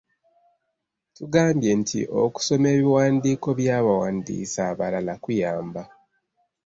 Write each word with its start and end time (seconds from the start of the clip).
Tugambye 1.15 1.71
nti 1.81 1.99
okusoma 2.23 2.67
ebiwandiiko 2.75 3.47
by’abawandiisi 3.59 4.59
abalala 4.69 5.13
kuyamba. 5.23 5.81